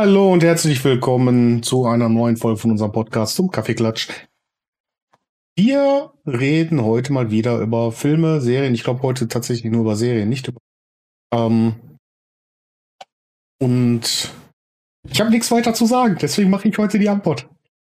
[0.00, 4.08] Hallo und herzlich willkommen zu einer neuen Folge von unserem Podcast zum Kaffeeklatsch.
[5.56, 8.74] Wir reden heute mal wieder über Filme, Serien.
[8.74, 10.60] Ich glaube heute tatsächlich nur über Serien, nicht über.
[11.34, 11.74] Ähm,
[13.60, 14.32] und
[15.10, 17.48] ich habe nichts weiter zu sagen, deswegen mache ich heute die Antwort.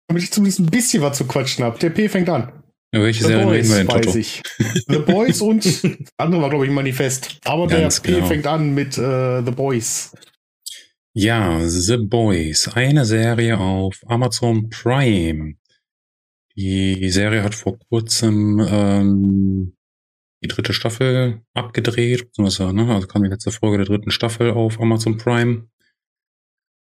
[0.08, 1.78] Damit ich zumindest ein bisschen was zu quatschen habe.
[1.78, 2.50] Der P fängt an.
[2.94, 4.16] Ja, welche The Serien reden wir denn, Toto?
[4.16, 4.40] Ich.
[4.86, 5.82] The Boys und
[6.16, 7.38] andere war, glaube ich, Manifest.
[7.44, 8.28] Aber Ganz der P genau.
[8.28, 10.14] fängt an mit uh, The Boys.
[11.14, 15.56] Ja, The Boys, eine Serie auf Amazon Prime.
[16.56, 19.76] Die Serie hat vor kurzem ähm,
[20.42, 25.16] die dritte Staffel abgedreht, ne, also kam die letzte Folge der dritten Staffel auf Amazon
[25.16, 25.68] Prime.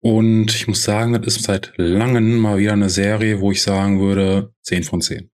[0.03, 4.01] Und ich muss sagen, das ist seit langem mal wieder eine Serie, wo ich sagen
[4.01, 5.31] würde, 10 von 10.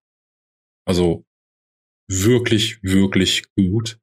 [0.85, 1.25] Also
[2.09, 3.99] wirklich, wirklich gut.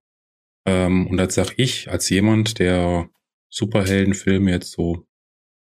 [0.67, 3.11] Ähm, und das sag ich als jemand, der
[3.51, 5.07] Superheldenfilme jetzt so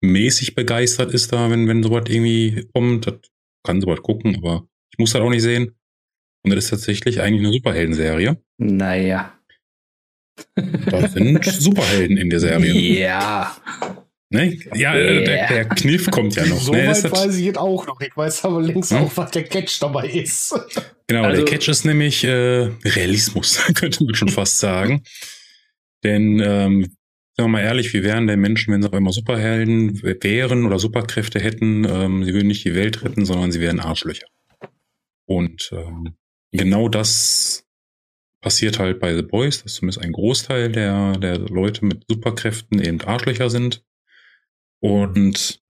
[0.00, 3.06] mäßig begeistert ist da, wenn, wenn sowas irgendwie kommt.
[3.06, 3.14] Das
[3.64, 5.74] kann sowas gucken, aber ich muss das auch nicht sehen.
[6.44, 8.42] Und das ist tatsächlich eigentlich eine Superheldenserie.
[8.58, 9.34] Naja.
[10.54, 12.72] Da sind Superhelden in der Serie.
[12.72, 13.56] Ja.
[14.30, 14.58] Ne?
[14.74, 15.20] Ja, yeah.
[15.24, 16.60] der, der, Kniff kommt ja noch.
[16.60, 16.86] So ne?
[16.86, 17.98] weit weiß ich jetzt auch noch.
[18.00, 18.98] Ich weiß aber längst hm?
[18.98, 20.54] auch, was der Catch dabei ist.
[21.06, 25.02] Genau, also, der Catch ist nämlich äh, Realismus, könnte man schon fast sagen.
[26.04, 26.94] Denn, ähm,
[27.38, 30.80] sagen wir mal ehrlich, wie wären denn Menschen, wenn sie auch immer Superhelden wären oder
[30.80, 31.84] Superkräfte hätten?
[31.84, 34.26] Ähm, sie würden nicht die Welt retten, sondern sie wären Arschlöcher.
[35.24, 36.16] Und ähm,
[36.50, 37.64] genau das
[38.40, 43.00] passiert halt bei The Boys, dass zumindest ein Großteil der, der Leute mit Superkräften eben
[43.02, 43.84] Arschlöcher sind.
[44.80, 45.60] Und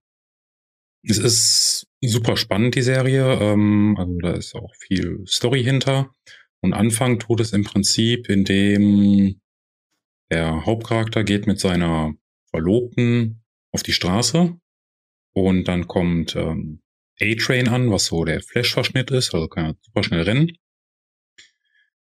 [1.03, 3.37] es ist super spannend, die Serie.
[3.39, 6.15] Ähm, also da ist auch viel Story hinter.
[6.61, 9.39] Und Anfang tut es im Prinzip, indem
[10.31, 12.13] der Hauptcharakter geht mit seiner
[12.49, 14.57] Verlobten auf die Straße
[15.33, 16.81] und dann kommt ähm,
[17.21, 20.57] A-Train an, was so der Flash-Verschnitt ist, also kann er super schnell rennen.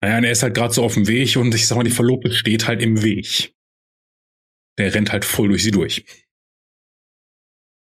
[0.02, 1.92] Naja, und er ist halt gerade so auf dem Weg und ich sag mal, die
[1.92, 3.54] Verlobte steht halt im Weg.
[4.78, 6.06] Der rennt halt voll durch sie durch.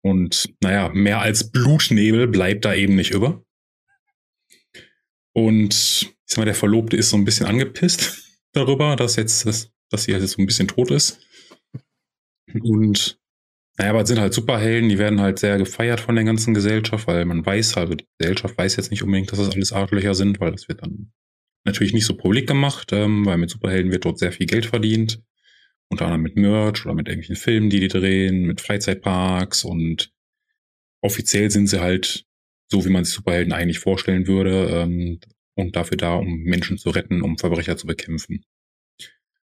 [0.02, 3.44] Und naja, mehr als Blutnebel bleibt da eben nicht über.
[5.34, 8.24] Und ich sag mal, der Verlobte ist so ein bisschen angepisst
[8.54, 11.20] darüber, dass jetzt, dass, dass sie jetzt so ein bisschen tot ist.
[12.54, 13.20] Und
[13.78, 17.08] naja, aber es sind halt Superhelden, die werden halt sehr gefeiert von der ganzen Gesellschaft,
[17.08, 20.40] weil man weiß, also die Gesellschaft weiß jetzt nicht unbedingt, dass das alles Arschlöcher sind,
[20.40, 21.12] weil das wird dann
[21.66, 25.22] natürlich nicht so publik gemacht, ähm, weil mit Superhelden wird dort sehr viel Geld verdient
[25.90, 30.12] unter anderem mit Merch oder mit irgendwelchen Filmen, die die drehen, mit Freizeitparks und
[31.02, 32.26] offiziell sind sie halt
[32.72, 35.20] so, wie man sich Superhelden eigentlich vorstellen würde ähm,
[35.56, 38.44] und dafür da, um Menschen zu retten, um Verbrecher zu bekämpfen.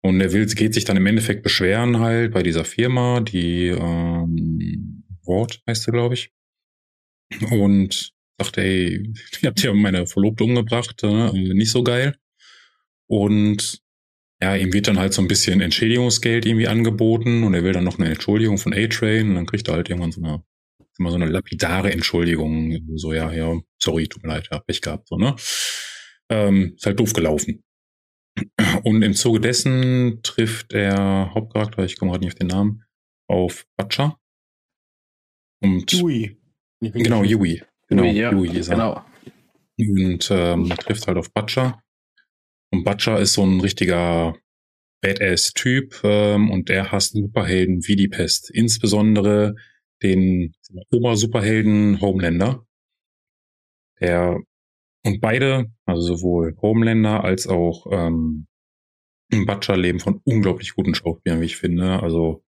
[0.03, 5.05] Und er will, geht sich dann im Endeffekt beschweren halt bei dieser Firma, die ähm,
[5.25, 6.33] Wort heißt sie, glaube ich.
[7.51, 12.17] Und sagt, ey, ihr habt ja meine Verlobte umgebracht, äh, nicht so geil.
[13.09, 13.81] Und
[14.41, 17.85] ja, ihm wird dann halt so ein bisschen Entschädigungsgeld irgendwie angeboten und er will dann
[17.85, 20.45] noch eine Entschuldigung von A-Train und dann kriegt er halt irgendwann so eine,
[20.99, 22.79] immer so eine lapidare Entschuldigung.
[22.95, 25.35] So, ja, ja, sorry, tut mir leid, hab ich gehabt, so, ne?
[26.31, 27.65] Ähm, ist halt doof gelaufen.
[28.85, 32.85] Und im Zuge dessen trifft der Hauptcharakter, ich komme gerade nicht auf den Namen,
[33.29, 34.19] auf Butcher.
[35.61, 36.37] Und Yui.
[36.81, 37.63] Genau, Yui.
[37.89, 38.77] Genau, Yui, ja, Yui ist er.
[38.77, 39.05] Genau.
[39.79, 41.83] Und ähm, trifft halt auf Butcher.
[42.71, 44.37] Und Butcher ist so ein richtiger
[45.01, 48.51] Badass-Typ ähm, und der hasst Superhelden wie die Pest.
[48.51, 49.55] Insbesondere
[50.03, 50.55] den
[50.91, 52.67] Obersuperhelden Homelander.
[54.01, 54.41] Der
[55.09, 58.47] und beide, also sowohl Homelander als auch ähm,
[59.31, 62.03] Butcher leben von unglaublich guten Schauspielern, wie ich finde.
[62.03, 62.45] Also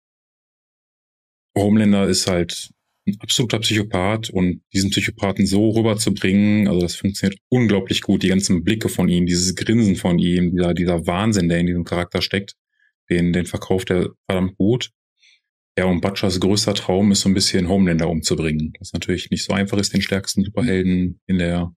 [1.57, 2.71] Homelander ist halt
[3.07, 8.23] ein absoluter Psychopath und diesen Psychopathen so rüberzubringen, also das funktioniert unglaublich gut.
[8.23, 11.83] Die ganzen Blicke von ihm, dieses Grinsen von ihm, dieser, dieser Wahnsinn, der in diesem
[11.83, 12.55] Charakter steckt,
[13.09, 14.91] den, den verkauft er verdammt gut.
[15.77, 18.73] Ja, und Butchers größter Traum ist so ein bisschen Homelander umzubringen.
[18.79, 21.73] Was natürlich nicht so einfach ist, den stärksten Superhelden in der,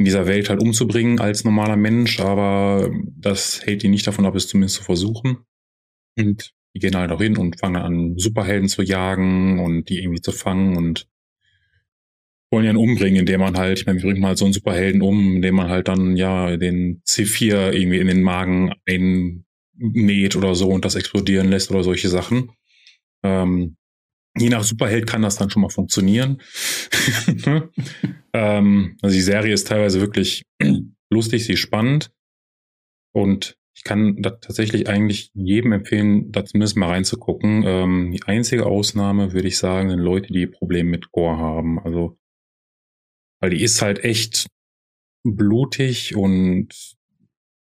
[0.00, 4.34] in dieser Welt halt umzubringen als normaler Mensch, aber das hält ihn nicht davon ab,
[4.34, 5.44] es zumindest zu versuchen.
[6.16, 10.22] Und die gehen halt auch hin und fangen an, Superhelden zu jagen und die irgendwie
[10.22, 11.06] zu fangen und
[12.50, 15.02] wollen ihn umbringen, indem man halt, ich meine, wie bringt man halt so einen Superhelden
[15.02, 20.70] um, indem man halt dann ja den C4 irgendwie in den Magen einnäht oder so
[20.70, 22.52] und das explodieren lässt oder solche Sachen.
[23.22, 23.76] Ähm,
[24.36, 26.40] je nach Superheld kann das dann schon mal funktionieren.
[28.32, 30.42] ähm, also die Serie ist teilweise wirklich
[31.10, 32.10] lustig, sie ist spannend
[33.12, 37.62] und ich kann da tatsächlich eigentlich jedem empfehlen, da zumindest mal reinzugucken.
[37.64, 41.78] Ähm, die einzige Ausnahme, würde ich sagen, sind Leute, die Probleme mit Gore haben.
[41.78, 42.18] Also,
[43.40, 44.48] weil die ist halt echt
[45.24, 46.68] blutig und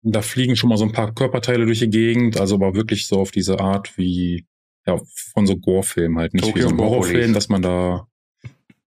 [0.03, 3.17] da fliegen schon mal so ein paar Körperteile durch die Gegend, also aber wirklich so
[3.17, 4.47] auf diese Art wie
[4.87, 5.01] ja,
[5.33, 8.07] von so Gore-Filmen halt, nicht Tokyo wie so ein Horrorfilm, dass man da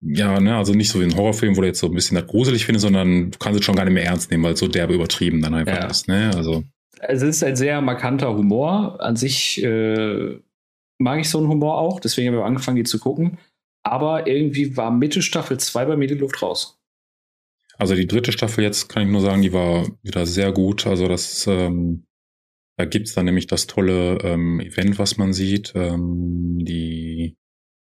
[0.00, 2.26] ja, ne, also nicht so wie ein Horrorfilm, wo du jetzt so ein bisschen das
[2.26, 4.69] gruselig findest, sondern du kannst es schon gar nicht mehr ernst nehmen, weil es so
[4.69, 5.87] derbe übertrieben dann einfach ja.
[5.87, 6.31] ist, ne?
[6.35, 6.64] Also.
[7.00, 9.00] Es ist ein sehr markanter Humor.
[9.00, 10.38] An sich äh,
[10.99, 13.38] mag ich so einen Humor auch, deswegen habe ich angefangen, die zu gucken.
[13.82, 16.79] Aber irgendwie war Mitte Staffel 2 bei mir die Luft raus.
[17.76, 20.87] Also die dritte Staffel jetzt kann ich nur sagen, die war wieder sehr gut.
[20.87, 22.05] Also das, ähm,
[22.79, 25.73] da gibt's dann nämlich das tolle ähm, Event, was man sieht.
[25.75, 27.37] Ähm, die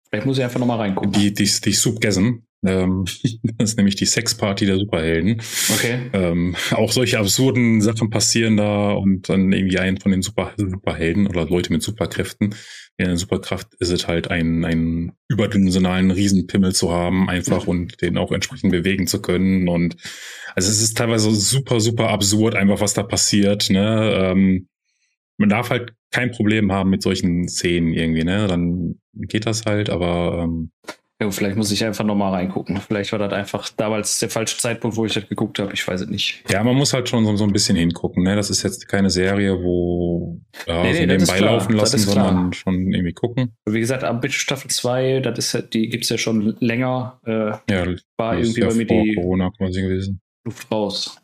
[0.10, 1.12] Vielleicht muss ich einfach nochmal reingucken.
[1.12, 2.44] Die, die, die Subgasm.
[2.66, 3.06] Ähm,
[3.57, 5.42] das ist nämlich die Sexparty der Superhelden.
[5.74, 6.10] Okay.
[6.13, 11.28] Ähm, auch solche absurden Sachen passieren da und dann irgendwie ein von den Super, Superhelden
[11.28, 12.56] oder Leute mit Superkräften.
[12.98, 17.69] Ja, Superkraft ist es halt, einen, einen überdimensionalen Riesenpimmel zu haben, einfach mhm.
[17.69, 19.68] und den auch entsprechend bewegen zu können.
[19.68, 19.98] Und
[20.56, 23.69] also es ist teilweise super, super absurd, einfach was da passiert.
[23.69, 24.13] Ne?
[24.16, 24.68] Ähm,
[25.38, 28.48] man darf halt kein Problem haben mit solchen Szenen irgendwie, ne?
[28.48, 30.72] Dann geht das halt, aber ähm,
[31.19, 32.78] ja, vielleicht muss ich einfach nochmal reingucken.
[32.78, 35.74] Vielleicht war das einfach damals der falsche Zeitpunkt, wo ich das geguckt habe.
[35.74, 36.44] Ich weiß es nicht.
[36.48, 38.22] Ja, man muss halt schon so, so ein bisschen hingucken.
[38.22, 38.36] Ne?
[38.36, 42.94] Das ist jetzt keine Serie, wo ja, nee, so nee, nebenbei laufen lassen, sondern schon
[42.94, 43.56] irgendwie gucken.
[43.66, 47.19] Wie gesagt, ab Staffel 2, das ist ja, die gibt's ja schon länger.
[47.25, 50.22] Äh, ja, war irgendwie ja bei mir die Corona quasi gewesen.
[50.45, 51.18] Luft raus.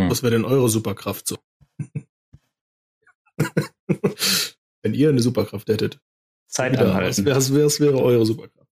[0.00, 0.10] Ja.
[0.10, 1.36] Was wäre denn eure Superkraft so?
[4.82, 6.00] Wenn ihr eine Superkraft hättet.
[6.48, 7.24] Zeit anhalten.
[7.26, 8.68] Was, wäre, was wäre eure Superkraft?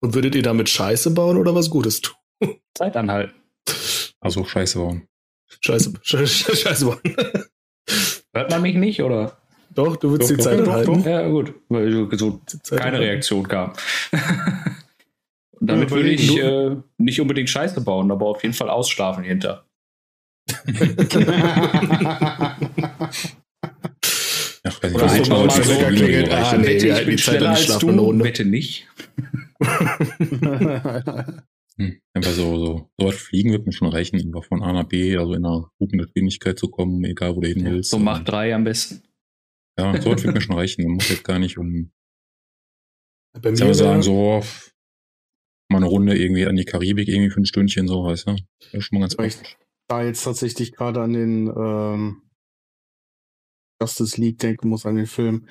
[0.00, 2.16] Und würdet ihr damit Scheiße bauen oder was Gutes tun?
[2.74, 3.34] Zeit anhalten.
[4.20, 5.08] Also Scheiße bauen.
[5.60, 7.00] Scheiße, Scheiße, Scheiße bauen.
[8.34, 9.36] Hört man mich nicht, oder?
[9.74, 11.08] Doch, du würdest doch, die doch, Zeit doch, anhalten.
[11.08, 11.54] Ja, gut.
[11.68, 13.72] Weil so keine Reaktion kam.
[15.60, 19.64] Damit würde ich äh, nicht unbedingt Scheiße bauen, aber auf jeden Fall ausschlafen hinter.
[24.84, 26.30] Weiß Oder nicht, mal so klingelt.
[26.30, 28.86] Ah, nee, Wette, ich bin schneller als du, bitte nicht.
[31.78, 34.84] hm, einfach so, so, so was fliegen wird mir schon reichen, einfach von A nach
[34.84, 37.92] B, also in einer guten Geschwindigkeit zu kommen, egal wo du hin willst.
[37.92, 39.02] So Mach drei am besten.
[39.78, 40.84] Ja, so was wird mir schon reichen.
[40.84, 41.90] Man muss jetzt gar nicht um,
[43.40, 44.42] Bei mir sagen, sagen, so,
[45.70, 48.36] mal eine Runde irgendwie an die Karibik, irgendwie für ein Stündchen, so, weißt du?
[48.60, 49.56] Das ist schon mal ganz Ich
[49.88, 52.22] da jetzt tatsächlich gerade an den, ähm,
[53.84, 55.46] Justice League denken muss, an den Film,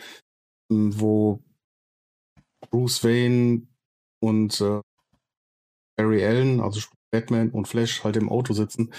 [0.72, 1.40] ähm, wo
[2.70, 3.68] Bruce Wayne
[4.22, 4.82] und äh,
[5.98, 6.82] Barry Allen, also
[7.12, 8.92] Batman und Flash, halt im Auto sitzen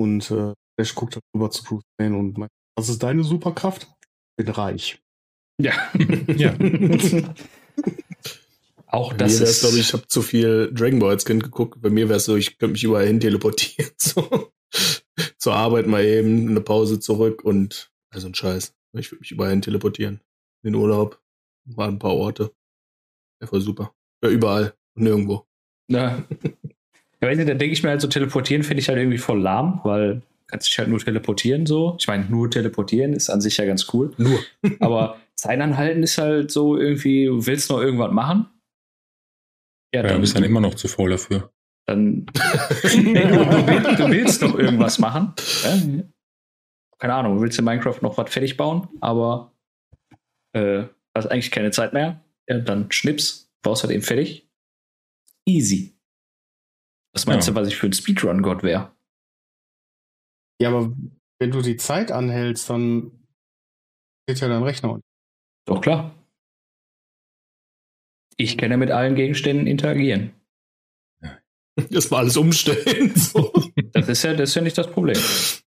[0.00, 3.82] und äh, Flash guckt halt rüber zu Bruce Wayne und meint, was ist deine Superkraft?
[4.38, 5.02] Ich bin reich.
[5.60, 5.74] Ja.
[6.36, 6.56] ja.
[8.86, 9.60] Auch das ist.
[9.60, 11.80] glaube ich, ich habe zu viel Dragon Ball als Kind geguckt.
[11.80, 13.90] Bei mir wäre es so, ich könnte mich überall hin teleportieren.
[13.98, 14.52] So.
[15.36, 18.74] Zur Arbeit mal eben, eine Pause zurück und also ein Scheiß.
[18.94, 20.20] Ich würde mich überall hin teleportieren.
[20.62, 21.20] In den Urlaub.
[21.64, 22.52] Mal ein paar Orte.
[23.40, 23.94] Wäre voll super.
[24.22, 24.74] Ja, überall.
[24.94, 25.46] Und nirgendwo.
[25.88, 26.24] Ja.
[26.42, 29.40] ja, weiß nicht, da denke ich mir halt so, teleportieren finde ich halt irgendwie voll
[29.40, 31.96] lahm, weil kannst dich halt nur teleportieren so.
[31.98, 34.12] Ich meine, nur teleportieren ist an sich ja ganz cool.
[34.18, 34.38] Nur.
[34.80, 38.46] Aber Zeit anhalten ist halt so irgendwie, du willst noch irgendwas machen.
[39.94, 41.50] Ja, dann ja, bist dann immer noch zu faul dafür.
[41.86, 42.26] Dann,
[42.82, 45.32] hey, du, du, willst, du willst noch irgendwas machen.
[45.64, 46.02] Ja?
[47.02, 49.52] Keine Ahnung, willst du in Minecraft noch was fertig bauen, aber
[50.52, 50.84] äh,
[51.16, 54.48] hast eigentlich keine Zeit mehr, ja, dann schnips, baust halt eben fertig.
[55.44, 55.98] Easy.
[57.12, 57.54] Was meinst ja.
[57.54, 58.94] du, was ich für ein Speedrun-Gott wäre?
[60.60, 60.96] Ja, aber
[61.40, 63.26] wenn du die Zeit anhältst, dann
[64.28, 65.00] geht ja dein Rechner.
[65.66, 66.14] Doch klar.
[68.36, 70.34] Ich kann ja mit allen Gegenständen interagieren.
[71.90, 73.16] Das mal alles umstellen.
[73.16, 73.50] So.
[73.92, 75.18] Das ist ja, das ist ja nicht das Problem.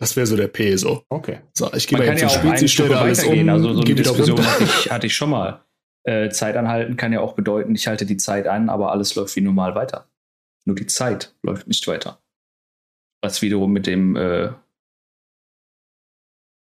[0.00, 1.04] Das wäre so der P so.
[1.10, 1.40] Okay.
[1.52, 4.46] So, ich gehe mal jetzt ja Spiel, sie stellt alles um, also so eine Diskussion
[4.46, 5.62] hatte ich, hatte ich schon mal.
[6.04, 9.36] Äh, Zeit anhalten kann ja auch bedeuten, ich halte die Zeit an, aber alles läuft
[9.36, 10.08] wie normal weiter.
[10.64, 12.22] Nur die Zeit läuft nicht weiter.
[13.22, 14.52] Was wiederum mit dem äh,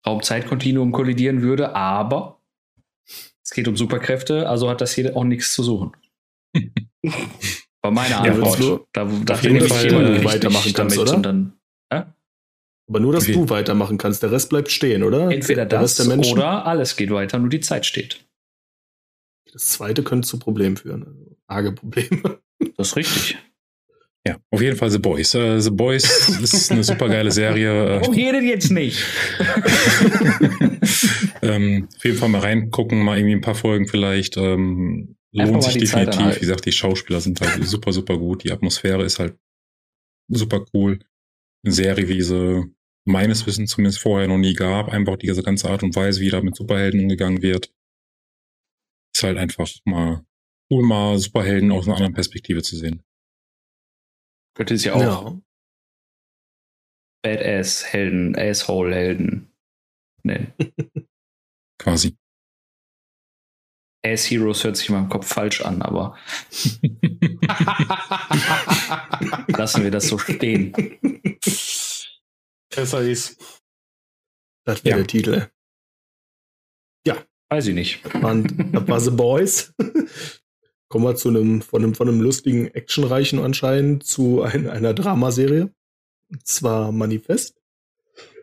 [0.06, 2.42] Raumzeitkontinuum kollidieren würde, aber
[3.42, 5.96] es geht um Superkräfte, also hat das hier auch nichts zu suchen.
[7.82, 8.60] War meine Antwort.
[8.60, 11.16] Ja, da, da finde ich jemand weitermachen kannst, oder?
[11.16, 11.54] Und dann,
[11.90, 12.04] äh?
[12.92, 13.32] Aber nur, dass okay.
[13.32, 14.22] du weitermachen kannst.
[14.22, 15.32] Der Rest bleibt stehen, oder?
[15.32, 18.26] Entweder der das oder alles geht weiter, nur die Zeit steht.
[19.54, 21.06] Das zweite könnte zu Problemen führen.
[21.06, 22.40] Also arge Probleme.
[22.78, 23.38] Das ist richtig.
[24.28, 25.34] Ja, auf jeden Fall The Boys.
[25.34, 28.02] Uh, The Boys ist eine super geile Serie.
[28.02, 29.04] Warum redet jetzt nicht?
[31.42, 34.38] ähm, auf jeden Fall mal reingucken, mal irgendwie ein paar Folgen vielleicht.
[34.38, 36.36] Ähm, lohnt sich definitiv.
[36.36, 38.44] Wie gesagt, die Schauspieler sind halt super, super gut.
[38.44, 39.36] Die Atmosphäre ist halt
[40.28, 41.00] super cool.
[41.64, 42.72] Eine Serie, wie sie
[43.06, 44.90] meines Wissens zumindest vorher noch nie gab.
[44.90, 47.74] Einfach diese ganze Art und Weise, wie da mit Superhelden umgegangen wird.
[49.14, 50.26] Ist halt einfach mal
[50.70, 53.04] cool, mal Superhelden aus einer anderen Perspektive zu sehen.
[54.56, 55.42] Könnte es ja auch ja.
[57.24, 59.52] Badass-Helden, Asshole-Helden
[60.24, 60.54] nennen.
[61.80, 62.18] Quasi.
[64.04, 66.18] Ass-Heroes hört sich in meinem Kopf falsch an, aber
[69.48, 70.74] lassen wir das so stehen.
[72.76, 73.38] Besser ist.
[74.66, 74.98] Das wäre ja.
[74.98, 75.48] der Titel.
[77.06, 77.24] Ja.
[77.50, 78.06] Weiß ich nicht.
[78.16, 79.74] Und das war The Boys.
[80.88, 85.74] Kommen wir zu einem, von einem, von einem lustigen, actionreichen anscheinend zu ein, einer Dramaserie.
[86.30, 87.62] Und zwar Manifest.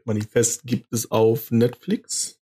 [0.05, 2.41] Manifest gibt es auf Netflix.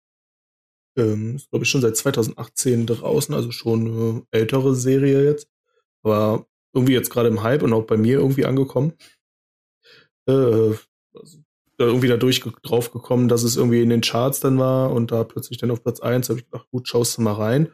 [0.97, 5.49] Ähm, ist, glaube ich, schon seit 2018 draußen, also schon eine ältere Serie jetzt.
[6.02, 8.95] Aber irgendwie jetzt gerade im Hype und auch bei mir irgendwie angekommen.
[10.26, 10.33] Äh,
[11.14, 11.38] also,
[11.85, 15.25] irgendwie da durch drauf gekommen, dass es irgendwie in den Charts dann war und da
[15.25, 17.71] plötzlich dann auf Platz 1 habe ich gedacht, gut, schaust du mal rein.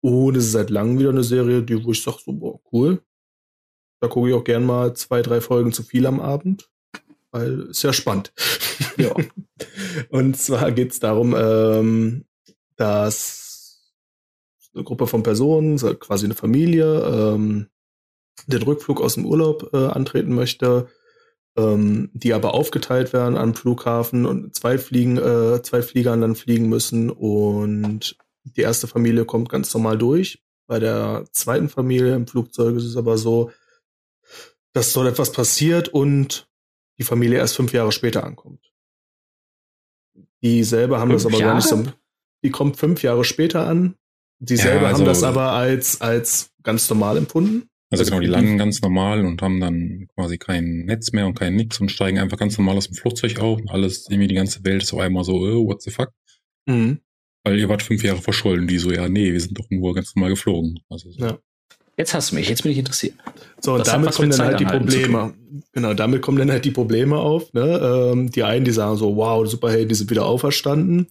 [0.00, 3.02] Und es ist seit langem wieder eine Serie, die, wo ich sage, so, boah, cool.
[4.00, 6.68] Da gucke ich auch gern mal zwei, drei Folgen zu viel am Abend,
[7.30, 8.32] weil ist ja spannend.
[8.98, 9.14] ja.
[10.10, 12.24] Und zwar geht es darum, ähm,
[12.76, 13.92] dass
[14.74, 17.68] eine Gruppe von Personen, quasi eine Familie, ähm,
[18.46, 20.88] den Rückflug aus dem Urlaub äh, antreten möchte,
[21.56, 26.68] ähm, die aber aufgeteilt werden am Flughafen und zwei Fliegen, äh, zwei Fliegern dann fliegen
[26.68, 30.42] müssen und die erste Familie kommt ganz normal durch.
[30.66, 33.52] Bei der zweiten Familie im Flugzeug ist es aber so,
[34.72, 36.48] dass dort etwas passiert und
[36.98, 38.72] die Familie erst fünf Jahre später ankommt.
[40.42, 41.50] Die selber haben fünf das aber Jahre?
[41.50, 41.92] gar nicht so.
[42.42, 43.96] Die kommt fünf Jahre später an.
[44.38, 47.68] Die ja, selber also, haben das aber als, als ganz normal empfunden.
[47.92, 51.54] Also, genau, die landen ganz normal und haben dann quasi kein Netz mehr und kein
[51.54, 54.64] Nix und steigen einfach ganz normal aus dem Flugzeug auf und alles, irgendwie die ganze
[54.64, 56.10] Welt ist auf einmal so, oh, what the fuck?
[56.66, 57.00] Mhm.
[57.44, 58.66] Weil ihr wart fünf Jahre verschollen.
[58.66, 60.80] Die so, ja, nee, wir sind doch nur ganz normal geflogen.
[60.88, 61.24] Also so.
[61.24, 61.38] ja.
[61.96, 63.14] Jetzt hast du mich, jetzt bin ich interessiert.
[63.60, 65.34] So, und damit kommen dann halt die Probleme.
[65.72, 67.52] Genau, damit kommen dann halt die Probleme auf.
[67.52, 68.10] Ne?
[68.12, 71.08] Ähm, die einen, die sagen so, wow, Superhelden, die sind wieder auferstanden.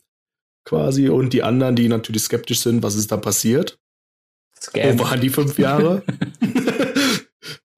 [0.66, 1.10] Quasi.
[1.10, 3.78] Und die anderen, die natürlich skeptisch sind, was ist da passiert?
[4.60, 4.98] Scam.
[4.98, 6.04] Wo waren die fünf Jahre?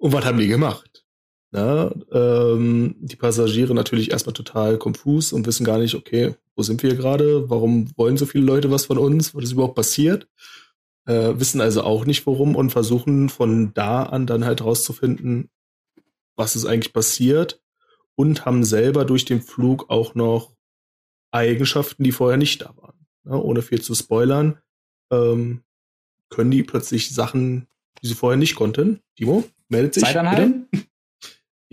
[0.03, 1.05] und was haben die gemacht?
[1.51, 6.83] Na, ähm, die Passagiere natürlich erstmal total konfus und wissen gar nicht, okay, wo sind
[6.83, 7.49] wir gerade?
[7.49, 9.33] Warum wollen so viele Leute was von uns?
[9.33, 10.27] Was ist überhaupt passiert?
[11.05, 15.49] Äh, wissen also auch nicht warum und versuchen von da an dann halt rauszufinden,
[16.35, 17.61] was ist eigentlich passiert
[18.15, 20.53] und haben selber durch den Flug auch noch
[21.31, 23.05] Eigenschaften, die vorher nicht da waren.
[23.23, 24.59] Ja, ohne viel zu spoilern,
[25.11, 25.63] ähm,
[26.29, 27.67] können die plötzlich Sachen,
[28.01, 28.99] die sie vorher nicht konnten.
[29.15, 30.03] Timo, meldet sich.
[30.03, 30.67] Zeit anhalten?
[30.71, 30.85] Bitte?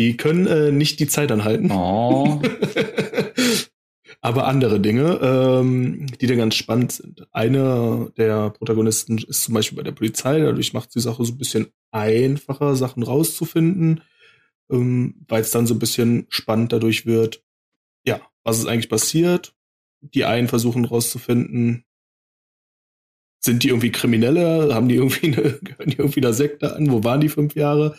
[0.00, 1.70] Die können äh, nicht die Zeit anhalten.
[1.70, 2.40] Oh.
[4.22, 7.26] Aber andere Dinge, ähm, die dann ganz spannend sind.
[7.32, 11.38] Einer der Protagonisten ist zum Beispiel bei der Polizei, dadurch macht die Sache so ein
[11.38, 14.02] bisschen einfacher, Sachen rauszufinden,
[14.70, 17.42] ähm, weil es dann so ein bisschen spannend dadurch wird,
[18.04, 19.54] ja, was ist eigentlich passiert?
[20.00, 21.84] Die einen versuchen rauszufinden,
[23.40, 24.74] sind die irgendwie Kriminelle?
[24.74, 26.90] Haben die irgendwie eine, gehören die irgendwie einer Sekte an?
[26.90, 27.96] Wo waren die fünf Jahre?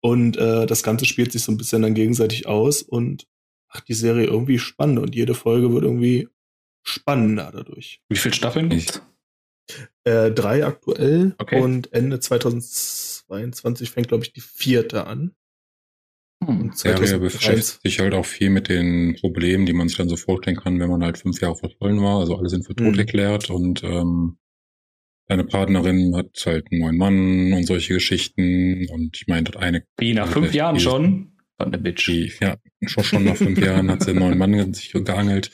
[0.00, 3.26] Und äh, das Ganze spielt sich so ein bisschen dann gegenseitig aus und
[3.72, 6.28] macht die Serie irgendwie spannend und jede Folge wird irgendwie
[6.82, 8.00] spannender dadurch.
[8.08, 9.02] Wie viele Staffeln gibt's?
[10.04, 11.60] Äh, drei aktuell okay.
[11.60, 15.34] und Ende 2022 fängt, glaube ich, die vierte an.
[16.44, 16.72] Hm.
[16.74, 20.58] Serie beschäftigt sich halt auch viel mit den Problemen, die man sich dann so vorstellen
[20.58, 22.20] kann, wenn man halt fünf Jahre verschollen war.
[22.20, 22.98] Also alle sind für tot hm.
[22.98, 24.36] erklärt und ähm,
[25.26, 28.86] deine Partnerin hat halt einen neuen Mann und solche Geschichten.
[28.90, 29.84] Und ich meine, eine.
[29.98, 31.32] Wie, nach fünf Jahren schon?
[31.58, 32.06] Eine Bitch.
[32.06, 35.50] Die, ja, schon, schon nach fünf Jahren hat sie einen neuen Mann sich geangelt.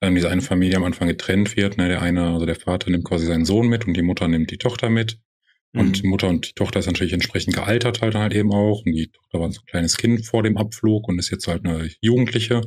[0.00, 1.76] Dann diese eine Familie am Anfang getrennt wird.
[1.76, 4.50] Ne, der eine, also der Vater nimmt quasi seinen Sohn mit und die Mutter nimmt
[4.50, 5.18] die Tochter mit.
[5.74, 5.92] Und mhm.
[5.92, 8.82] die Mutter und die Tochter ist natürlich entsprechend gealtert halt halt eben auch.
[8.84, 11.64] Und die Tochter war so ein kleines Kind vor dem Abflug und ist jetzt halt
[11.64, 12.62] eine Jugendliche.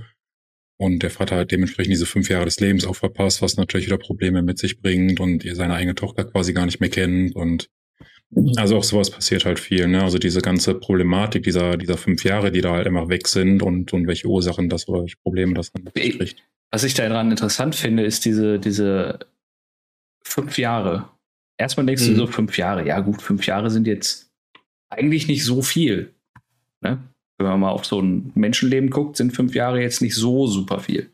[0.78, 3.98] Und der Vater hat dementsprechend diese fünf Jahre des Lebens auch verpasst, was natürlich wieder
[3.98, 7.36] Probleme mit sich bringt und ihr seine eigene Tochter quasi gar nicht mehr kennt.
[7.36, 7.70] Und
[8.58, 10.04] also auch sowas passiert halt viel, ne?
[10.04, 13.94] Also diese ganze Problematik dieser, dieser fünf Jahre, die da halt immer weg sind und,
[13.94, 16.44] und welche Ursachen das oder welche Probleme das dann kriegt.
[16.72, 19.20] Was ich daran interessant finde, ist diese, diese
[20.24, 21.10] fünf Jahre.
[21.58, 22.08] Erstmal denkst mhm.
[22.10, 24.30] du so fünf Jahre, ja gut, fünf Jahre sind jetzt
[24.90, 26.14] eigentlich nicht so viel.
[26.82, 27.02] Ne?
[27.38, 30.80] Wenn man mal auf so ein Menschenleben guckt, sind fünf Jahre jetzt nicht so super
[30.80, 31.12] viel.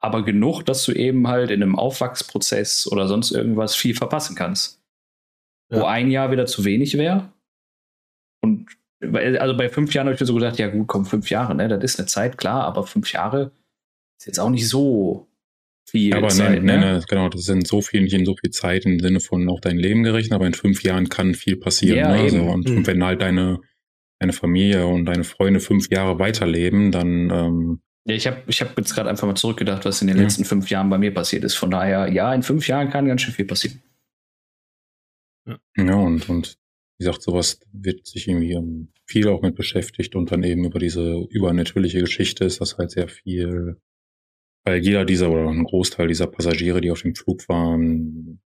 [0.00, 4.80] Aber genug, dass du eben halt in einem Aufwachsprozess oder sonst irgendwas viel verpassen kannst.
[5.70, 5.80] Ja.
[5.80, 7.32] Wo ein Jahr wieder zu wenig wäre.
[8.42, 8.68] Und
[9.00, 11.68] also bei fünf Jahren habe ich mir so gedacht, ja gut, komm, fünf Jahre, ne?
[11.68, 13.52] Das ist eine Zeit, klar, aber fünf Jahre
[14.18, 15.26] ist jetzt auch nicht so
[15.88, 16.14] viel.
[16.14, 16.94] Aber Zeit, ne, ne?
[16.94, 19.60] ne, genau, das sind so viel, nicht in so viel Zeit im Sinne von auch
[19.60, 21.98] dein Leben gerechnet, aber in fünf Jahren kann viel passieren.
[21.98, 22.30] Ja, ne?
[22.30, 22.78] so, und, mhm.
[22.78, 23.60] und, wenn halt deine,
[24.18, 28.78] deine Familie und deine Freunde fünf Jahre weiterleben, dann ähm, ja, ich habe ich hab
[28.78, 30.22] jetzt gerade einfach mal zurückgedacht, was in den ja.
[30.22, 31.56] letzten fünf Jahren bei mir passiert ist.
[31.56, 33.82] Von daher, ja, in fünf Jahren kann ganz schön viel passieren.
[35.76, 36.56] Ja, und, und
[36.98, 41.26] wie gesagt, sowas wird sich irgendwie viel auch mit beschäftigt und dann eben über diese
[41.30, 43.76] übernatürliche Geschichte ist das halt sehr viel,
[44.64, 48.40] weil jeder dieser oder ein Großteil dieser Passagiere, die auf dem Flug waren,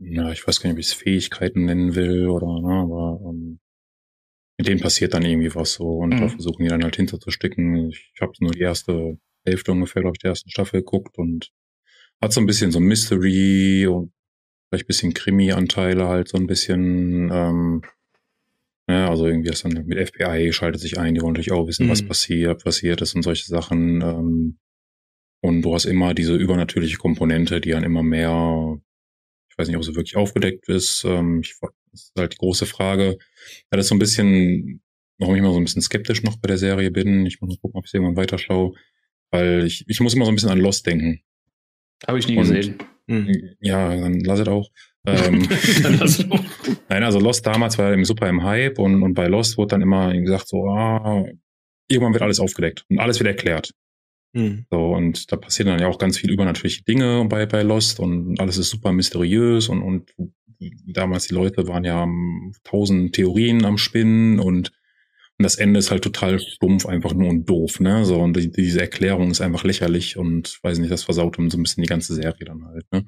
[0.00, 3.60] ja, ich weiß gar nicht, ob ich es Fähigkeiten nennen will oder, ne, aber ähm,
[4.56, 6.20] mit denen passiert dann irgendwie was so und mhm.
[6.20, 7.90] da versuchen die dann halt hinterzustecken.
[7.90, 11.50] Ich habe nur die erste Hälfte ungefähr, glaube ich, der ersten Staffel geguckt und
[12.20, 14.12] hat so ein bisschen so Mystery und
[14.68, 17.82] vielleicht bisschen Krimi-Anteile halt so ein bisschen, ähm,
[18.88, 21.86] ja, also irgendwie ist dann mit FBI schaltet sich ein, die wollen natürlich auch wissen,
[21.86, 21.90] mhm.
[21.90, 24.02] was passiert, passiert ist und solche Sachen.
[24.02, 24.58] Ähm,
[25.40, 28.78] und du hast immer diese übernatürliche Komponente, die dann immer mehr,
[29.50, 31.04] ich weiß nicht, ob sie wirklich aufgedeckt ist.
[31.04, 31.56] Ähm, ich,
[31.94, 33.18] das ist halt die große Frage.
[33.70, 34.82] Ja, das ist so ein bisschen,
[35.18, 37.24] warum ich immer so ein bisschen skeptisch noch bei der Serie bin.
[37.26, 38.74] Ich muss mal gucken, ob ich irgendwann weiterschaue.
[39.30, 41.20] Weil ich, ich muss immer so ein bisschen an Lost denken.
[42.06, 42.78] Habe ich nie und, gesehen.
[43.06, 43.54] Mhm.
[43.60, 44.70] Ja, dann lass es auch.
[45.06, 45.42] Ähm,
[46.88, 49.82] Nein, also Lost damals war eben super im Hype und, und bei Lost wurde dann
[49.82, 51.26] immer gesagt so, ah,
[51.88, 53.72] irgendwann wird alles aufgedeckt und alles wird erklärt.
[54.32, 54.66] Mhm.
[54.70, 58.40] So, und da passieren dann ja auch ganz viele übernatürliche Dinge bei, bei Lost und
[58.40, 60.12] alles ist super mysteriös und, und
[60.86, 62.06] damals die Leute waren ja
[62.64, 64.72] tausend Theorien am Spinnen und
[65.36, 68.04] und das Ende ist halt total stumpf, einfach nur und doof, ne?
[68.04, 71.58] So, und die, diese Erklärung ist einfach lächerlich und weiß nicht, das versaut dann so
[71.58, 73.04] ein bisschen die ganze Serie dann halt, ne?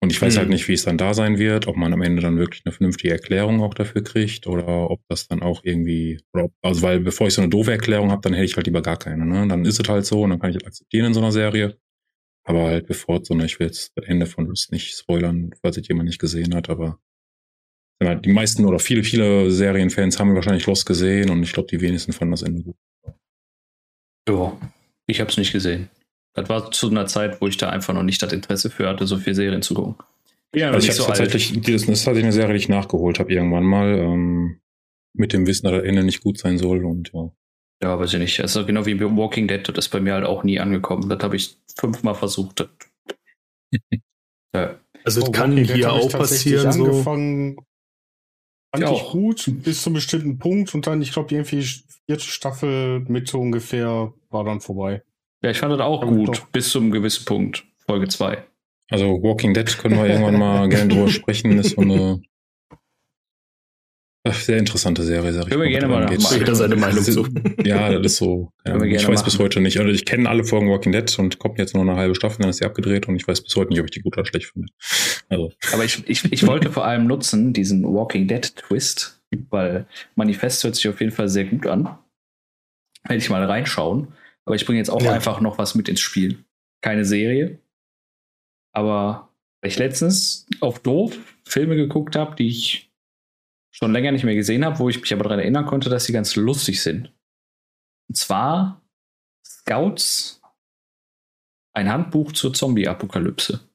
[0.00, 0.50] Und ich weiß halt mhm.
[0.50, 2.72] halt nicht, wie es dann da sein wird, ob man am Ende dann wirklich eine
[2.72, 7.26] vernünftige Erklärung auch dafür kriegt oder ob das dann auch irgendwie, ob, also weil bevor
[7.26, 9.24] ich so eine doofe Erklärung habe, dann hätte ich halt lieber gar keine.
[9.24, 9.48] Ne?
[9.48, 11.78] Dann ist es halt so und dann kann ich das akzeptieren in so einer Serie.
[12.44, 15.78] Aber halt bevor so eine, ich will jetzt das Ende von Lust nicht spoilern, falls
[15.78, 16.98] es jemand nicht gesehen hat, aber
[18.02, 22.12] die meisten oder viele, viele Serienfans haben wahrscheinlich Lost gesehen und ich glaube, die wenigsten
[22.12, 22.76] fanden das Ende gut.
[24.28, 24.58] Ja,
[25.06, 25.88] ich habe es nicht gesehen.
[26.34, 29.06] Das war zu einer Zeit, wo ich da einfach noch nicht das Interesse für hatte,
[29.06, 29.96] so viele Serien zu gucken.
[30.54, 33.18] Ja, also ich habe so tatsächlich, das, das hatte ich eine Serie, die ich nachgeholt
[33.18, 34.60] habe irgendwann mal, ähm,
[35.14, 37.30] mit dem Wissen, dass das Ende nicht gut sein soll und ja.
[37.82, 38.40] Ja, weiß ich nicht.
[38.40, 41.08] Also genau wie bei Walking Dead, das ist bei mir halt auch nie angekommen.
[41.08, 42.68] Das habe ich fünfmal versucht.
[44.54, 44.78] ja.
[45.04, 46.72] Also es oh, kann hier auch passieren.
[46.72, 47.02] So.
[47.02, 47.58] Fand
[48.76, 53.00] ich, ich gut, bis zu einem bestimmten Punkt und dann, ich glaube, irgendwie vierte Staffel
[53.00, 55.02] Mitte ungefähr war dann vorbei.
[55.42, 56.46] Ja, ich fand das auch gut, doch.
[56.48, 58.42] bis zu einem gewissen Punkt, Folge 2.
[58.90, 62.22] Also Walking Dead können wir irgendwann mal gerne drüber sprechen, ist so eine
[64.26, 65.50] Ach, sehr interessante Serie, sag ich.
[65.50, 66.38] Können wir gerne mal machen.
[66.38, 67.26] Jeder seine Meinung zu.
[67.64, 68.50] Ja, das ist so.
[68.66, 69.24] Ja, ich weiß machen.
[69.26, 69.78] bis heute nicht.
[69.78, 72.48] Also ich kenne alle Folgen Walking Dead und kommt jetzt nur eine halbe Staffel, dann
[72.48, 74.52] ist sie abgedreht und ich weiß bis heute nicht, ob ich die gut oder schlecht
[74.52, 74.68] finde.
[75.28, 75.52] Also.
[75.74, 80.76] Aber ich, ich, ich wollte vor allem nutzen, diesen Walking Dead Twist, weil Manifest hört
[80.76, 81.98] sich auf jeden Fall sehr gut an.
[83.02, 84.08] Hätte ich mal reinschauen.
[84.46, 85.12] Aber ich bringe jetzt auch ja.
[85.12, 86.38] einfach noch was mit ins Spiel.
[86.80, 87.58] Keine Serie.
[88.72, 89.28] Aber
[89.60, 92.90] weil ich letztens auf Doof Filme geguckt habe, die ich
[93.74, 96.12] schon länger nicht mehr gesehen habe, wo ich mich aber daran erinnern konnte, dass sie
[96.12, 97.12] ganz lustig sind.
[98.08, 98.82] Und zwar
[99.44, 100.40] Scouts,
[101.74, 103.68] ein Handbuch zur Zombie-Apokalypse.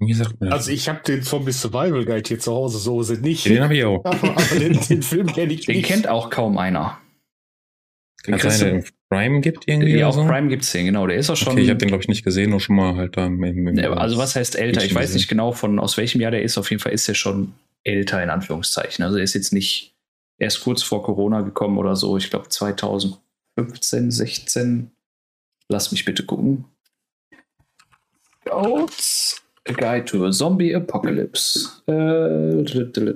[0.00, 0.58] Wie sagt man das?
[0.60, 3.46] Also ich habe den Zombie Survival Guide hier zu Hause, so sind nicht.
[3.46, 4.04] Den habe ich auch.
[4.04, 5.88] Aber, den, den, Film kenne ich den nicht.
[5.88, 7.00] Den kennt auch kaum einer.
[8.22, 9.96] Kann sein, der Prime gibt irgendwie?
[9.96, 10.26] Ja, auch so?
[10.26, 11.06] Prime gibt's den, genau.
[11.06, 11.54] Der ist auch schon.
[11.54, 13.78] Okay, ich habe den, glaube ich, nicht gesehen, nur schon mal halt da im, im
[13.94, 14.84] Also was heißt älter?
[14.84, 16.58] Ich weiß nicht genau von aus welchem Jahr der ist.
[16.58, 19.04] Auf jeden Fall ist er schon älter, in Anführungszeichen.
[19.04, 19.94] Also er ist jetzt nicht
[20.38, 22.16] erst kurz vor Corona gekommen oder so.
[22.18, 24.90] Ich glaube 2015, 16.
[25.70, 26.66] Lass mich bitte gucken.
[28.44, 31.82] Goats, A Guide to a Zombie Apocalypse.
[31.86, 32.64] Äh,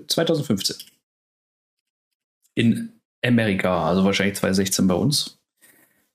[0.07, 0.77] 2015.
[2.55, 2.93] In
[3.25, 5.42] Amerika, also wahrscheinlich 2016 bei uns.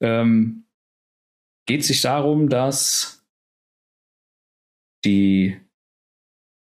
[0.02, 0.66] Ähm,
[1.68, 3.26] geht sich darum, dass
[5.06, 5.60] die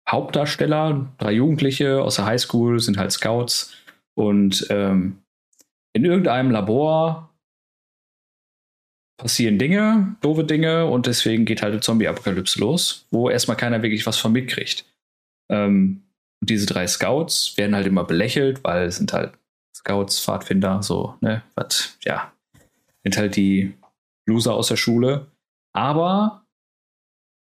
[0.09, 3.75] Hauptdarsteller, drei Jugendliche aus der Highschool, sind halt Scouts
[4.17, 5.23] und ähm,
[5.95, 7.31] in irgendeinem Labor
[9.17, 14.07] passieren Dinge, doofe Dinge und deswegen geht halt eine Zombie-Apokalypse los, wo erstmal keiner wirklich
[14.07, 14.85] was von mitkriegt.
[15.51, 16.03] Ähm,
[16.41, 19.39] Und diese drei Scouts werden halt immer belächelt, weil es sind halt
[19.75, 22.33] Scouts, Pfadfinder, so, ne, was, ja,
[23.05, 23.75] sind halt die
[24.27, 25.31] Loser aus der Schule.
[25.75, 26.47] Aber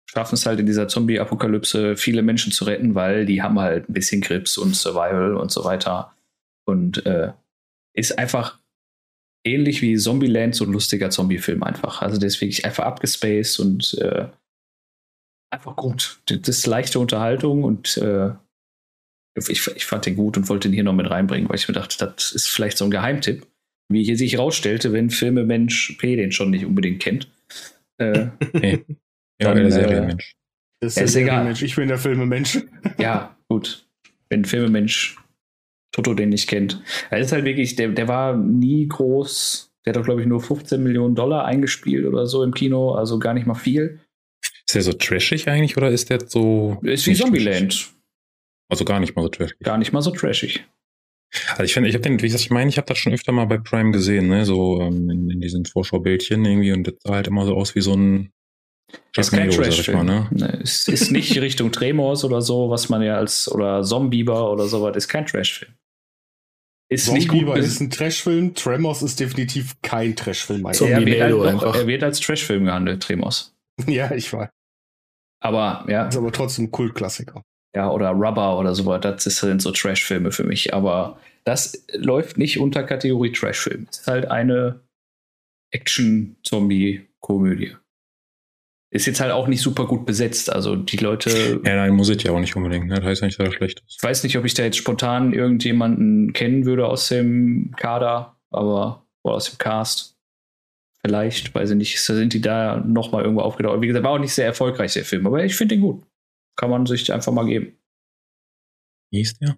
[0.09, 3.93] schaffen es halt in dieser Zombie-Apokalypse viele Menschen zu retten, weil die haben halt ein
[3.93, 6.15] bisschen Grips und Survival und so weiter.
[6.65, 7.33] Und äh,
[7.95, 8.59] ist einfach
[9.45, 12.01] ähnlich wie Zombieland so ein lustiger Zombie-Film einfach.
[12.01, 14.27] Also der ist wirklich einfach abgespaced und äh,
[15.51, 16.21] einfach gut.
[16.25, 18.33] Das ist leichte Unterhaltung und äh,
[19.35, 21.73] ich, ich fand den gut und wollte ihn hier noch mit reinbringen, weil ich mir
[21.73, 23.47] dachte, das ist vielleicht so ein Geheimtipp.
[23.91, 27.29] Wie hier sich rausstellte, wenn Filmemensch P den schon nicht unbedingt kennt.
[27.97, 28.85] Äh, Nee.
[29.41, 30.33] Ja, der äh, Serienmensch.
[30.81, 31.43] Das Ja, ist der egal.
[31.45, 31.61] Mensch.
[31.63, 32.59] Ich bin der Filmemensch.
[32.97, 33.85] ja, gut.
[34.29, 35.15] Wenn Filmemensch
[35.91, 36.81] Toto den nicht kennt.
[37.09, 39.71] Er ist halt wirklich, der, der war nie groß.
[39.85, 43.17] Der hat doch, glaube ich, nur 15 Millionen Dollar eingespielt oder so im Kino, also
[43.17, 43.99] gar nicht mal viel.
[44.67, 46.77] Ist der so trashig eigentlich oder ist der so.
[46.83, 47.71] Ist wie Zombieland.
[47.71, 47.93] trashig?
[48.69, 49.57] Also gar nicht mal so trashig.
[49.63, 50.63] Gar nicht mal so trashig.
[51.51, 53.31] Also ich finde, ich habe den, wie gesagt, ich meine, ich habe das schon öfter
[53.31, 54.45] mal bei Prime gesehen, ne?
[54.45, 57.81] So ähm, in, in diesen Vorschaubildchen irgendwie und das sah halt immer so aus wie
[57.81, 58.31] so ein
[59.15, 60.29] Ist kein Sharknado, sag ich mal, Trash-Film.
[60.31, 60.59] ne?
[60.63, 64.95] Es ist nicht Richtung Tremors oder so, was man ja als, oder Zombieber oder sowas,
[64.97, 65.73] ist kein Trash-Film.
[66.91, 67.55] Ist nicht gut.
[67.55, 68.55] Ist ein Trashfilm.
[68.55, 70.65] Tremors ist definitiv kein Trashfilm.
[70.65, 71.75] Er, wird halt einfach.
[71.75, 73.55] er wird als Trash-Film gehandelt, Tremors.
[73.87, 74.49] Ja, ich weiß.
[75.41, 77.43] Aber ja, Ist aber trotzdem ein Kultklassiker.
[77.75, 80.73] Ja, oder Rubber oder sowas, das sind so Trash-Filme für mich.
[80.73, 83.87] Aber das läuft nicht unter Kategorie Trash-Film.
[83.89, 84.81] Es ist halt eine
[85.71, 87.75] Action-Zombie-Komödie.
[88.91, 90.51] Ist jetzt halt auch nicht super gut besetzt.
[90.51, 91.61] Also die Leute.
[91.63, 92.95] Ja, nein, muss ich ja auch nicht unbedingt, ne?
[92.95, 93.97] Das heißt ja nicht, dass er schlecht ist.
[93.97, 99.05] Ich weiß nicht, ob ich da jetzt spontan irgendjemanden kennen würde aus dem Kader, aber
[99.23, 100.17] oder aus dem Cast.
[101.05, 103.79] Vielleicht, weiß ich nicht, sind die da nochmal irgendwo aufgetaucht.
[103.81, 106.03] Wie gesagt, war auch nicht sehr erfolgreich, der Film, aber ich finde den gut.
[106.59, 107.77] Kann man sich einfach mal geben.
[109.11, 109.57] Wie hieß der?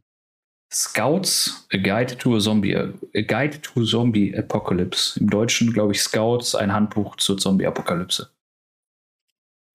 [0.72, 5.20] Scouts, A Guide to a Zombie, A Guide to Zombie Apocalypse.
[5.20, 8.30] Im Deutschen, glaube ich, Scouts, ein Handbuch zur Zombie-Apokalypse.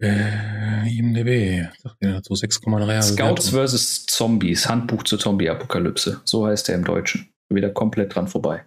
[0.00, 1.68] Äh, IMDB.
[1.82, 4.06] Sagt der so 6,3 Scouts vs.
[4.06, 6.20] Zombies, Handbuch zur Zombie-Apokalypse.
[6.24, 7.28] So heißt er im Deutschen.
[7.48, 8.64] Wieder komplett dran vorbei.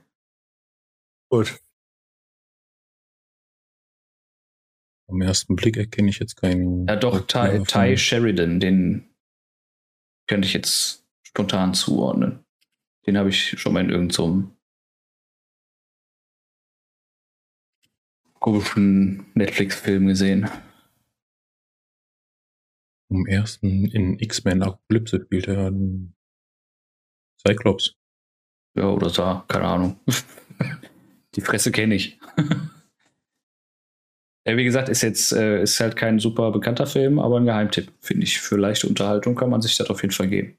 [1.32, 1.62] Gut.
[5.10, 6.88] Am ersten Blick erkenne ich jetzt keinen.
[6.88, 9.10] Ja, doch, Ty, Ty Sheridan, den
[10.28, 12.46] könnte ich jetzt spontan zuordnen.
[13.08, 14.52] Den habe ich schon mal in irgendeinem
[18.40, 20.50] komischen Netflix-Film gesehen.
[23.12, 26.16] Am ersten in X-Men Apokalypse spielt er einen
[27.42, 27.96] Cyclops.
[28.76, 30.00] Ja, oder so, keine Ahnung.
[31.36, 32.20] Die Fresse kenne ich.
[34.50, 37.92] ja, wie gesagt, ist jetzt äh, ist halt kein super bekannter Film, aber ein Geheimtipp,
[38.02, 38.40] finde ich.
[38.40, 40.58] Für leichte Unterhaltung kann man sich das auf jeden Fall geben.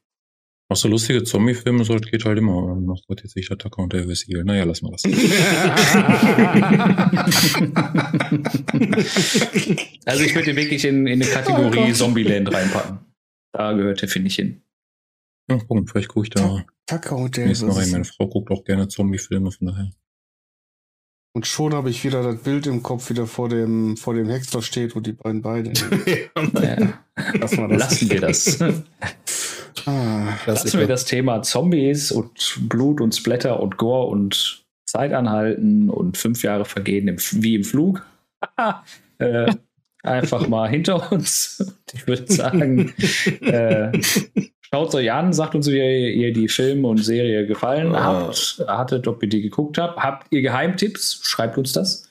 [0.68, 2.76] Auch so lustige Zombie-Filme, so geht halt immer.
[2.86, 4.44] Was wird jetzt nicht Attacker und der Vessil?
[4.44, 5.02] Naja, lass mal das.
[10.04, 11.96] also ich würde den wirklich in, in eine Oh Kategorie Gott.
[11.96, 13.00] Zombieland reinpacken.
[13.52, 14.62] Da gehört der, finde ich, hin.
[15.50, 17.90] Ja, gucken, vielleicht gucke ich da Tucker und Mal rein.
[17.90, 19.90] Meine Frau guckt auch gerne Zombie-Filme, von daher.
[21.32, 24.62] Und schon habe ich wieder das Bild im Kopf, wieder vor dem, vor dem Hexer
[24.62, 25.72] steht, wo die beiden beide.
[26.60, 26.92] Ja.
[27.38, 27.78] Lass mal das.
[27.78, 28.60] Lassen wir das.
[29.86, 35.88] Ah, Lassen wir das Thema Zombies und Blut und Splatter und Gore und Zeit anhalten
[35.88, 38.04] und fünf Jahre vergehen im, wie im Flug.
[39.18, 39.52] äh,
[40.02, 41.74] einfach mal hinter uns.
[41.92, 42.92] Ich würde sagen,
[43.40, 43.92] äh,
[44.72, 48.26] schaut euch an, sagt uns, wie ihr, die Filme und Serie gefallen Ah.
[48.26, 49.98] habt, hattet, ob ihr die geguckt habt.
[49.98, 51.20] Habt ihr Geheimtipps?
[51.24, 52.08] Schreibt uns das.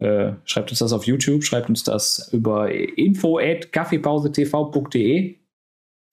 [0.00, 5.36] Äh, schreibt uns das auf YouTube, schreibt uns das über info at kaffeepausetv.de.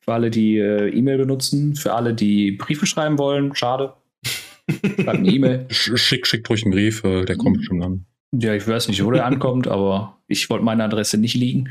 [0.02, 3.93] Für alle, die äh, E-Mail benutzen, für alle, die Briefe schreiben wollen, schade.
[4.69, 5.65] Schreibt eine E-Mail.
[5.69, 8.06] Sch- Schick, schickt ruhig einen Brief, äh, der kommt schon an.
[8.32, 11.69] Ja, ich weiß nicht, wo der ankommt, aber ich wollte meine Adresse nicht liegen.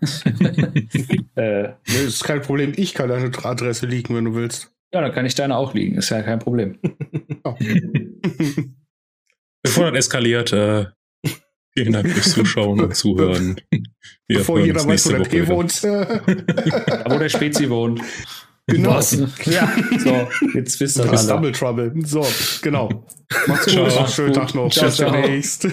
[1.34, 2.72] äh, das ist kein Problem.
[2.76, 4.70] Ich kann deine Adresse liegen, wenn du willst.
[4.92, 6.78] ja, dann kann ich deine auch liegen, ist ja kein Problem.
[7.44, 7.56] Ja.
[9.62, 10.86] Bevor das eskaliert, äh,
[11.76, 13.60] vielen Dank fürs Zuschauen und Zuhören.
[14.28, 15.48] Wir Bevor jeder weiß, wo der wieder.
[15.48, 15.82] wohnt.
[15.82, 18.00] Wo der Spezi wohnt.
[18.66, 18.90] genau.
[18.94, 19.12] Was?
[19.46, 21.40] Ja, so, jetzt wisst ihr Das ist alle.
[21.40, 21.92] Double Trouble.
[22.06, 22.26] So,
[22.62, 23.04] genau.
[23.46, 23.90] Macht's gut.
[23.90, 24.06] Ciao.
[24.06, 24.70] Schönen Tag noch.
[24.72, 25.10] Ciao, Bis ciao.
[25.10, 25.68] demnächst.